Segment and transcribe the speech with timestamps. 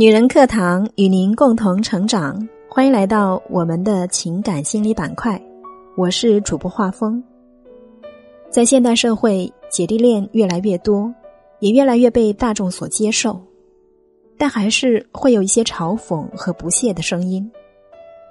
[0.00, 5.38] 女人课堂与您共同成长，欢迎来到我们的情感心理板块。
[5.94, 7.22] 我是主播画风。
[8.48, 11.14] 在现代社会，姐弟恋越来越多，
[11.58, 13.38] 也越来越被大众所接受，
[14.38, 17.46] 但还是会有一些嘲讽和不屑的声音。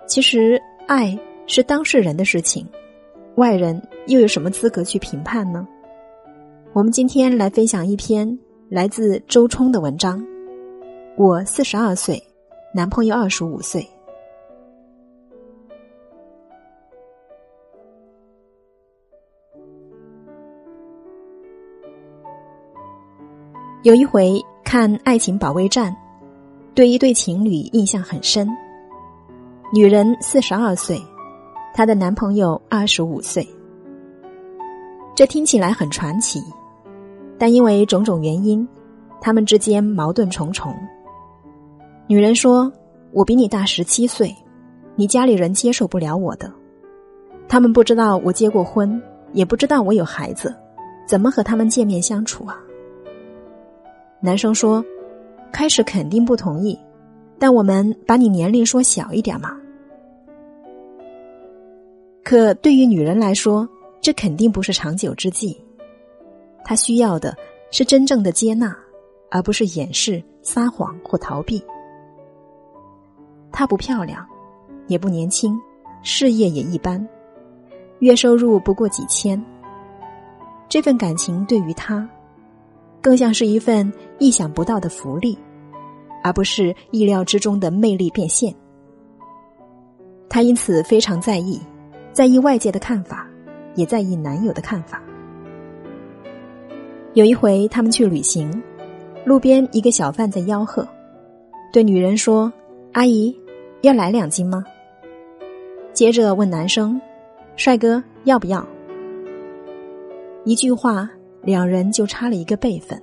[0.07, 1.15] 其实，爱
[1.45, 2.65] 是当事人的事情，
[3.35, 5.67] 外人又有什么资格去评判呢？
[6.73, 8.39] 我们今天来分享一篇
[8.69, 10.19] 来自周冲的文章。
[11.19, 12.23] 我四十二岁，
[12.73, 13.85] 男朋友二十五岁。
[23.83, 25.91] 有一回看《爱情保卫战》，
[26.73, 28.47] 对一对情侣印象很深。
[29.73, 30.97] 女人四十二岁，
[31.73, 33.45] 她的男朋友二十五岁。
[35.13, 36.41] 这听起来很传奇，
[37.37, 38.65] 但因为种种原因，
[39.19, 40.73] 他们之间矛盾重重。
[42.09, 42.73] 女人说
[43.13, 44.35] ：“我比你大十七岁，
[44.95, 46.51] 你家里人接受不了我的。
[47.47, 48.99] 他们不知道我结过婚，
[49.31, 50.51] 也不知道我有孩子，
[51.07, 52.57] 怎么和他们见面相处啊？”
[54.21, 54.83] 男生说
[55.53, 56.75] ：“开始肯定不同意，
[57.37, 59.55] 但我们把你年龄说小一点嘛。”
[62.25, 63.69] 可对于女人来说，
[64.01, 65.55] 这肯定不是长久之计。
[66.63, 67.37] 她需要的
[67.69, 68.75] 是真正的接纳，
[69.29, 71.63] 而不是掩饰、撒谎或逃避。
[73.59, 74.25] 她不漂亮，
[74.87, 75.59] 也不年轻，
[76.01, 77.05] 事业也一般，
[77.99, 79.37] 月收入不过几千。
[80.69, 82.07] 这份感情对于她，
[83.01, 85.37] 更像是一份意想不到的福利，
[86.23, 88.55] 而不是意料之中的魅力变现。
[90.29, 91.59] 她因此非常在意，
[92.13, 93.27] 在意外界的看法，
[93.75, 95.03] 也在意男友的看法。
[97.13, 98.49] 有一回，他们去旅行，
[99.25, 100.87] 路边一个小贩在吆喝，
[101.73, 102.49] 对女人说。
[102.93, 103.37] 阿姨，
[103.81, 104.63] 要来两斤吗？
[105.93, 106.99] 接着问男生
[107.55, 108.65] ：“帅哥，要不要？”
[110.45, 111.09] 一句话，
[111.41, 113.01] 两人就差了一个辈分。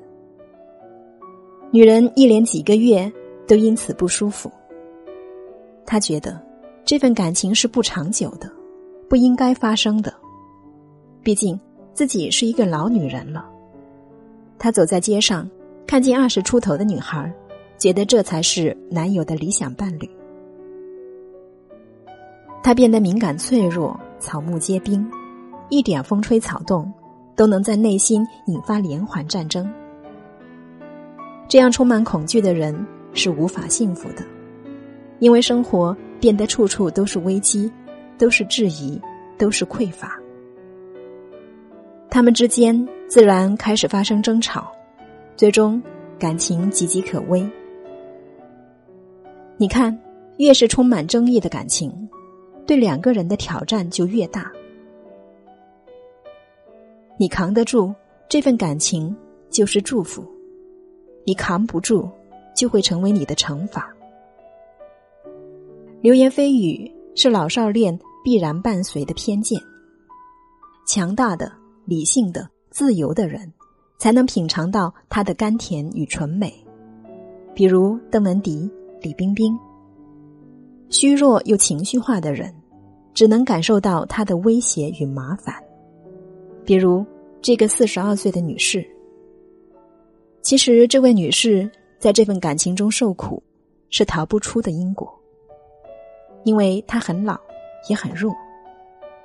[1.71, 3.11] 女人一连几个月
[3.47, 4.51] 都因此不舒服。
[5.85, 6.41] 她觉得
[6.85, 8.51] 这份感情是不长久的，
[9.09, 10.13] 不应该发生的。
[11.23, 11.59] 毕竟
[11.93, 13.49] 自己是一个老女人了。
[14.59, 15.49] 她走在街上，
[15.87, 17.33] 看见二十出头的女孩
[17.79, 20.09] 觉得这才是男友的理想伴侣。
[22.67, 25.09] 他变得敏感脆弱，草木皆兵，
[25.69, 26.93] 一点风吹草动
[27.37, 29.73] 都能在内心引发连环战争。
[31.47, 32.75] 这样充满恐惧的人
[33.13, 34.25] 是无法幸福的，
[35.21, 37.71] 因为生活变得处处都是危机，
[38.19, 39.01] 都是质疑，
[39.39, 40.19] 都是匮乏。
[42.11, 44.73] 他们之间自然开始发生争吵，
[45.37, 45.81] 最终
[46.19, 47.49] 感情岌岌可危。
[49.57, 49.97] 你看，
[50.39, 51.97] 越是充满争议的感情，
[52.67, 54.51] 对两个人的挑战就越大。
[57.19, 57.95] 你扛得住
[58.29, 59.15] 这份感情，
[59.49, 60.23] 就是祝福；
[61.25, 62.11] 你扛不住，
[62.55, 63.89] 就会成为你的惩罚。
[66.01, 69.61] 流言蜚语是老少恋必然伴随的偏见。
[70.87, 71.53] 强大的、
[71.85, 73.53] 理性的、自由的人，
[73.99, 76.53] 才能品尝到它的甘甜与纯美。
[77.55, 78.71] 比如邓文迪。
[79.03, 79.57] 李冰冰，
[80.89, 82.55] 虚弱又情绪化的人，
[83.13, 85.55] 只能感受到他的威胁与麻烦。
[86.65, 87.05] 比如
[87.43, 88.87] 这个四十二岁的女士，
[90.43, 93.43] 其实这位女士在这份感情中受苦，
[93.91, 95.13] 是逃不出的因果。
[96.45, 97.39] 因为她很老，
[97.89, 98.33] 也很弱。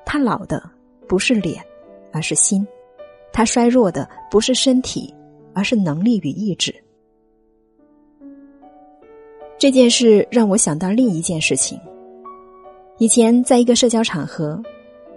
[0.03, 0.67] 她老的
[1.07, 1.63] 不是脸，
[2.11, 2.65] 而是心；
[3.31, 5.13] 她衰弱的不是身体，
[5.53, 6.73] 而是能力与意志。
[9.61, 11.79] 这件事让我想到另一件事情。
[12.97, 14.59] 以前在一个社交场合，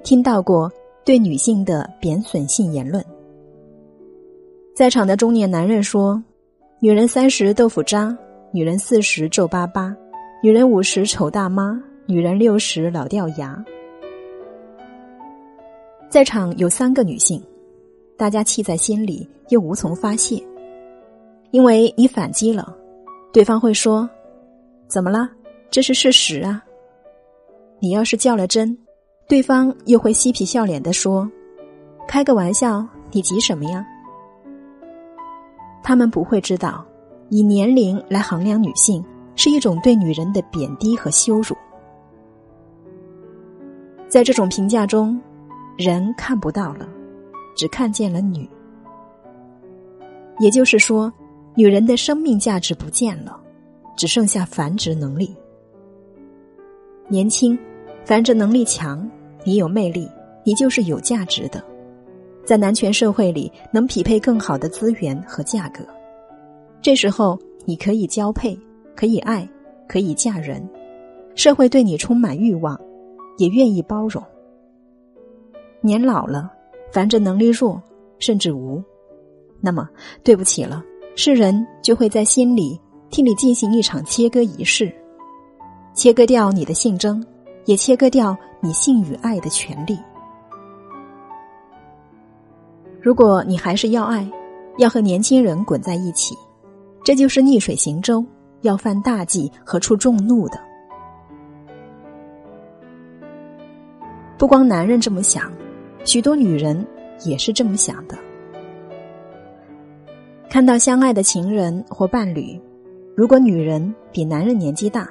[0.03, 0.71] 听到过
[1.03, 3.03] 对女性的贬损性言论。
[4.77, 6.23] 在场的中年男人说
[6.79, 8.15] ：“女人三十豆腐渣，
[8.53, 9.97] 女人四十皱巴巴，
[10.43, 13.65] 女人五十丑大妈，女人六十老掉牙。”
[16.11, 17.43] 在场有三个女性，
[18.15, 20.39] 大家气在心里又无从发泄，
[21.51, 22.77] 因为你反击了，
[23.33, 24.07] 对方会说。
[24.89, 25.29] 怎么了？
[25.71, 26.63] 这是事实啊！
[27.81, 28.79] 你要是较了真，
[29.29, 31.29] 对方又会嬉皮笑脸的说
[32.07, 33.85] ：“开个玩笑，你急什么呀？”
[35.83, 36.87] 他们不会知道，
[37.29, 39.05] 以年龄来衡量女性
[39.35, 41.57] 是一种对女人的贬低和羞辱。
[44.09, 45.21] 在这种评价中，
[45.77, 46.89] 人看不到了，
[47.57, 48.49] 只看见了女。
[50.39, 51.13] 也就是说，
[51.57, 53.41] 女人的生命价值不见了。
[53.97, 55.35] 只剩下繁殖能力。
[57.09, 57.59] 年轻，
[58.05, 59.09] 繁殖能力强，
[59.45, 60.09] 你有魅力，
[60.43, 61.63] 你就是有价值的，
[62.45, 65.85] 在男权社会里能匹配更好的资源和价格。
[66.81, 68.59] 这时候，你可以交配，
[68.97, 69.49] 可以爱，
[69.87, 70.67] 可以嫁人，
[71.35, 72.79] 社会对你充满欲望，
[73.39, 74.23] 也愿意包容。
[75.81, 76.51] 年老了，
[76.91, 77.83] 繁殖能力弱，
[78.19, 78.83] 甚至无，
[79.61, 79.89] 那么
[80.23, 80.83] 对不起了，
[81.17, 82.81] 世人就会在心里
[83.11, 84.93] 替你进行一场切割仪式，
[85.95, 87.25] 切割掉你的性征，
[87.65, 89.99] 也切割掉你性与爱的权利。
[93.01, 94.29] 如果你还是要爱，
[94.79, 96.35] 要和年轻人滚在一起，
[97.05, 98.25] 这就是逆水行舟，
[98.63, 100.59] 要犯大忌和出众怒的。
[104.37, 105.53] 不光男人这么想。
[106.07, 106.87] 许多女人
[107.25, 108.19] 也是这么想的。
[110.51, 112.61] 看到相爱的情人或伴侣，
[113.15, 115.09] 如果女人比男人年纪大，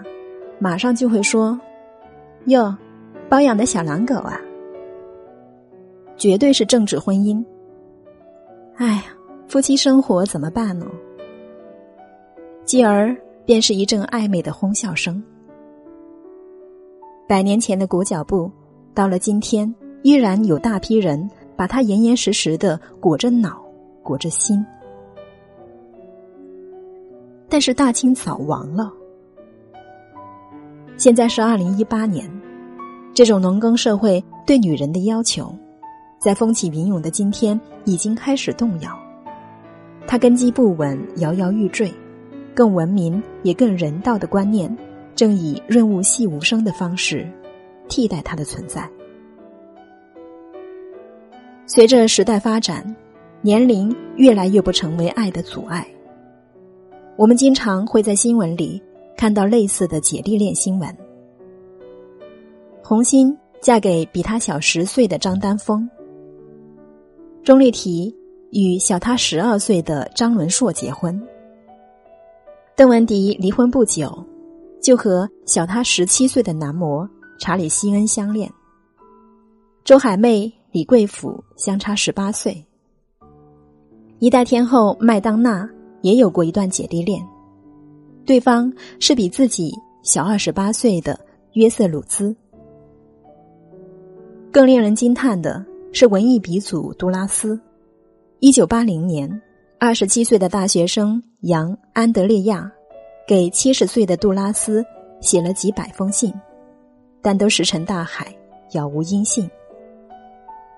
[0.60, 1.60] 马上就会说
[2.46, 2.76] ：“哟，
[3.30, 4.40] 包养的小狼狗啊！”
[6.18, 7.44] 绝对是政治婚姻。
[8.76, 9.04] 哎呀，
[9.48, 10.86] 夫妻生活怎么办呢？
[12.66, 13.16] 继而
[13.46, 15.24] 便是一阵暧昧的哄笑声。
[17.28, 18.52] 百年前的裹脚布，
[18.94, 19.74] 到了今天。
[20.04, 23.64] 依然有大批人把它严严实实的裹着脑，
[24.04, 24.62] 裹着心。
[27.54, 28.92] 但是大清早亡了。
[30.98, 32.28] 现在是二零一八年，
[33.14, 35.56] 这种农耕社会对女人的要求，
[36.20, 38.90] 在风起云涌的今天已经开始动摇。
[40.08, 41.94] 它根基不稳，摇摇欲坠。
[42.56, 44.76] 更文明也更人道的观念，
[45.14, 47.30] 正以润物细无声的方式
[47.88, 48.90] 替代它的存在。
[51.68, 52.84] 随着时代发展，
[53.44, 55.88] 年龄越来越不成为爱的阻碍。
[57.16, 58.82] 我们经常会在新闻里
[59.16, 60.98] 看到类似的姐弟恋新闻：
[62.84, 65.88] 红心嫁给比她小十岁的张丹峰，
[67.44, 68.14] 钟丽缇
[68.52, 71.22] 与小她十二岁的张伦硕结婚，
[72.76, 74.12] 邓文迪离婚不久
[74.82, 77.08] 就和小她十七岁的男模
[77.40, 78.52] 查理·希恩相恋，
[79.84, 80.52] 周海媚。
[80.74, 82.66] 李贵府相差十八岁，
[84.18, 85.70] 一代天后麦当娜
[86.04, 87.26] 也有过一段姐弟恋，
[88.26, 89.74] 对方是比自己
[90.04, 91.18] 小二十八岁的
[91.54, 92.36] 约瑟鲁兹。
[94.52, 97.60] 更令人惊叹的是，文艺鼻祖杜拉斯，
[98.40, 99.42] 一九八零年，
[99.80, 102.70] 二十七岁的大学生杨安德烈亚
[103.26, 104.84] 给七十岁的杜拉斯
[105.22, 106.34] 写了几百封信，
[107.22, 108.36] 但都石沉大海，
[108.74, 109.50] 杳无音信。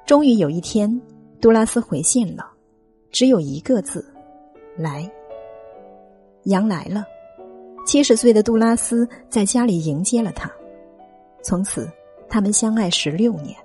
[0.06, 1.02] 终于有一天，
[1.42, 2.46] 杜拉斯回信了，
[3.10, 4.06] 只有一个字
[4.78, 5.12] ：“来。”
[6.46, 7.06] 羊来了，
[7.86, 10.52] 七十岁的杜拉斯在家里迎接了他。
[11.44, 11.88] 从此，
[12.28, 13.56] 他们相爱十六年。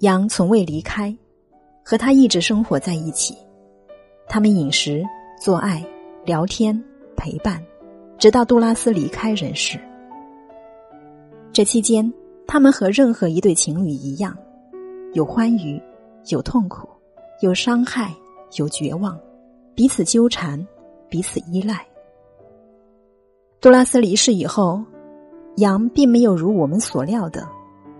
[0.00, 1.12] 羊从未离开，
[1.82, 3.36] 和他一直生活在一起。
[4.28, 5.04] 他们饮食、
[5.40, 5.84] 做爱、
[6.24, 6.80] 聊天、
[7.16, 7.60] 陪伴，
[8.18, 9.78] 直到杜拉斯离开人世。
[11.52, 12.12] 这期间。
[12.48, 14.38] 他们和任何一对情侣一样，
[15.14, 15.82] 有欢愉，
[16.28, 16.88] 有痛苦，
[17.40, 18.14] 有伤害，
[18.56, 19.18] 有绝望，
[19.76, 20.66] 彼此纠缠，
[21.10, 21.86] 彼此依赖。
[23.60, 24.82] 杜拉斯离世以后，
[25.56, 27.46] 杨并没有如我们所料的，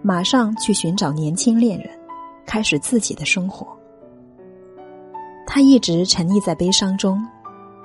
[0.01, 1.91] 马上去寻找年轻恋人，
[2.47, 3.69] 开始自己的生活。
[5.47, 7.23] 他一直沉溺在悲伤中，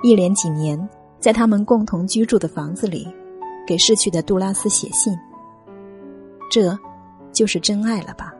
[0.02, 0.88] 一连几年，
[1.20, 3.06] 在他们共同居住的房子里，
[3.66, 5.14] 给逝去的杜拉斯写信。
[6.50, 6.78] 这，
[7.30, 8.32] 就是真爱了吧？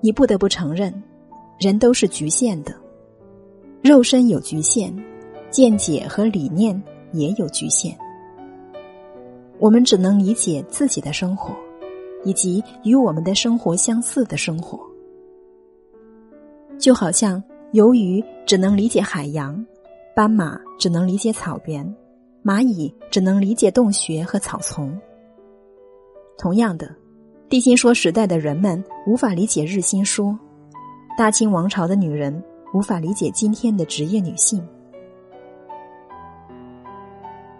[0.00, 0.92] 你不得不承认，
[1.62, 2.74] 人都是局限的，
[3.82, 4.92] 肉身有局限，
[5.48, 7.96] 见解和理念也有局限。
[9.60, 11.54] 我们只能理解自己的生活，
[12.24, 14.76] 以及与我们的生活相似的生活。
[16.80, 17.40] 就好像
[17.72, 19.64] 鱿鱼只能理解海洋，
[20.16, 21.94] 斑马只能理解草原。
[22.44, 24.98] 蚂蚁只能理解洞穴和草丛。
[26.36, 26.92] 同样的，
[27.48, 30.36] 地心说时代的人们无法理解日心说，
[31.16, 32.42] 大清王朝的女人
[32.72, 34.66] 无法理解今天的职业女性。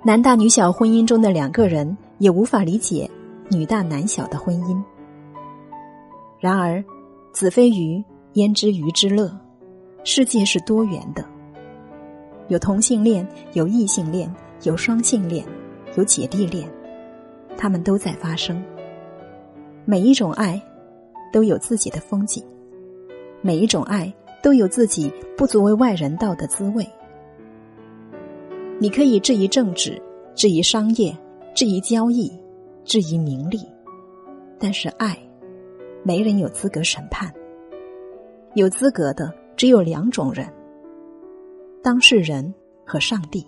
[0.02, 3.08] 男大女小婚姻中的两个人也无法理解
[3.50, 4.82] 女大男小的婚姻。
[6.40, 6.82] 然而，
[7.32, 9.30] 子非鱼焉知鱼之乐？
[10.02, 11.24] 世界是多元的，
[12.48, 14.32] 有同性恋，有异性恋。
[14.64, 15.44] 有双性恋，
[15.96, 16.70] 有姐弟恋，
[17.56, 18.62] 他们都在发生。
[19.84, 20.62] 每一种爱
[21.32, 22.44] 都有自己的风景，
[23.42, 26.88] 每一种爱都有自己不足为外人道的滋味。
[28.78, 30.00] 你可以质疑政治，
[30.34, 31.16] 质疑商业，
[31.54, 32.32] 质疑交易，
[32.84, 33.60] 质疑名利，
[34.58, 35.18] 但是爱，
[36.04, 37.32] 没人有资格审判。
[38.54, 40.46] 有资格的只有两种人：
[41.82, 42.52] 当事人
[42.84, 43.46] 和上帝。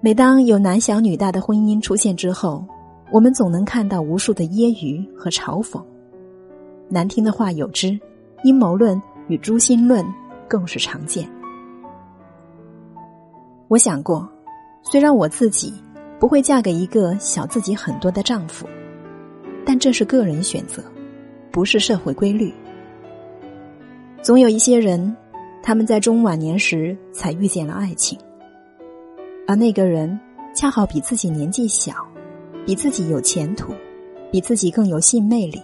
[0.00, 2.64] 每当有男小女大的婚姻出现之后，
[3.10, 5.82] 我们总能看到无数的揶揄和嘲讽，
[6.88, 7.98] 难听的话有之，
[8.44, 10.04] 阴谋论与诛心论
[10.48, 11.28] 更是常见。
[13.68, 14.28] 我想过，
[14.82, 15.72] 虽然我自己
[16.18, 18.66] 不会嫁给一个小自己很多的丈夫，
[19.66, 20.82] 但这是个人选择。
[21.50, 22.54] 不是社会规律。
[24.22, 25.16] 总有一些人，
[25.60, 28.16] 他们在中晚年时才遇见了爱情，
[29.46, 30.16] 而那个人
[30.54, 31.94] 恰好比自己年纪小，
[32.64, 33.72] 比自己有前途，
[34.30, 35.60] 比自己更有性魅力。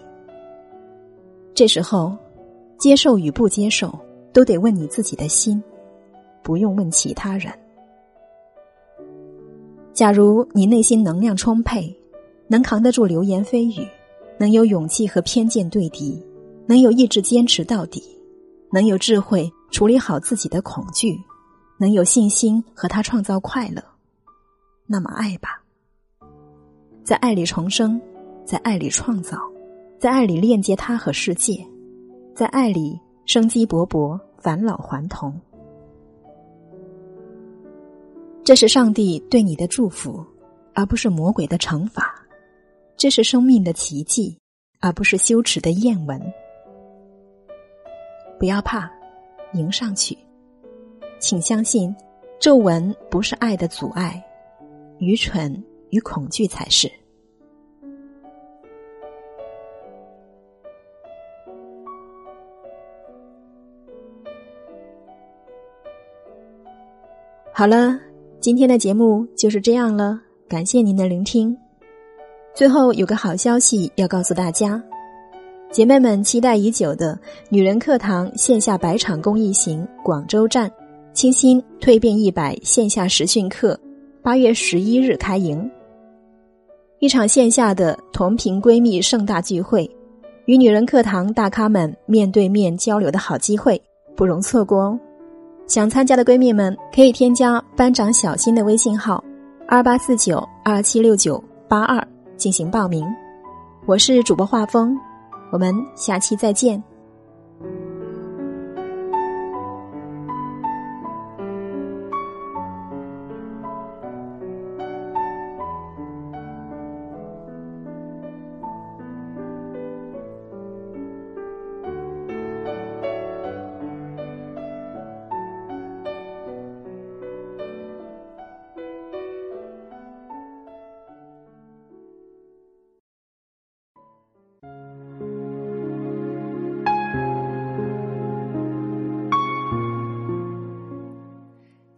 [1.55, 2.17] 这时候，
[2.79, 3.97] 接受与不接受，
[4.33, 5.63] 都得问你自己的心，
[6.43, 7.53] 不用问其他人。
[9.93, 11.97] 假如你内心能量充沛，
[12.49, 13.87] 能扛得住流言蜚语。
[14.37, 16.21] 能有勇气和偏见对敌，
[16.67, 18.03] 能有意志坚持到底，
[18.73, 21.17] 能有智慧处理好自己的恐惧，
[21.79, 23.81] 能有信心和他创造快乐，
[24.89, 25.63] 那么爱吧，
[27.05, 28.01] 在爱里重生，
[28.45, 29.39] 在爱里创造，
[30.05, 31.67] 在爱里链接他和世界，
[32.35, 35.33] 在爱里生机勃勃，返老还童。
[38.45, 40.23] 这是上帝对你的祝福，
[40.75, 42.15] 而不是魔鬼的惩罚。
[42.99, 44.39] 这是生命的奇迹，
[44.79, 46.21] 而不是羞耻的艳闻。
[48.39, 48.93] 不要怕，
[49.55, 50.15] 迎上去。
[51.19, 51.97] 请相信，
[52.39, 54.23] 皱纹不是爱的阻碍，
[54.99, 56.93] 愚蠢与恐惧才是。
[67.57, 67.97] 好了，
[68.41, 70.19] 今天的节目就是这样了，
[70.49, 71.57] 感谢您的聆听。
[72.53, 74.83] 最后有个好消息要告诉大家，
[75.71, 77.17] 姐妹们期待已久的
[77.49, 80.69] 女人课堂线下百场公益行广州站，
[81.13, 83.79] 清新蜕变一百线下实训课，
[84.21, 85.71] 八月十一日开营。
[86.99, 89.89] 一场线下的同频闺蜜盛大聚会，
[90.47, 93.81] 与女人课堂大咖们面对面交流的好机会，
[94.17, 94.99] 不容错过哦！
[95.67, 99.23] 想参加的闺蜜们可以添加班长小新的微信号：
[99.67, 102.07] 二八四九二七六九八二。
[102.37, 103.07] 进行报名，
[103.87, 104.99] 我是主播画风，
[105.53, 106.83] 我们下期再见。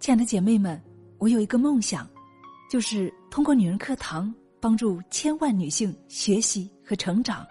[0.07, 0.81] 亲爱的姐妹们，
[1.19, 2.09] 我有一个梦想，
[2.71, 7.45] 就是通过女人课堂帮助千万女性学习和成长，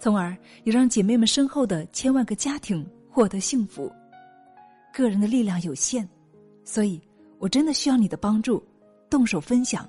[0.00, 3.88] 从而也让姐妹们身后的千万个家庭获得幸福。
[4.92, 6.04] 个人的力量有限，
[6.64, 7.00] 所以
[7.38, 8.60] 我真的需要你的帮助，
[9.08, 9.88] 动手分享，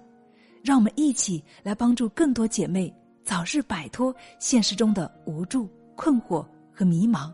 [0.63, 7.34] 让我们一起来帮助更多姐妹早日摆脱现实中的无助、困惑和迷茫，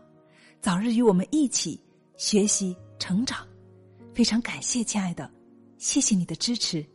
[0.62, 1.78] 早日与我们一起
[2.16, 3.46] 学习成长。
[4.14, 5.28] 非常感谢，亲爱的，
[5.76, 6.93] 谢谢你的支持。